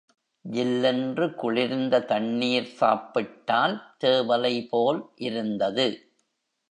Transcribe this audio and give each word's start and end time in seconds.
ஜில்லென்று 0.45 1.25
குளிர்ந்த 1.35 1.99
தண்ணீர் 2.01 2.71
சாப்பிட்டால் 2.71 3.75
தேவலைபோல் 3.99 5.01
இருந்தது. 5.17 5.87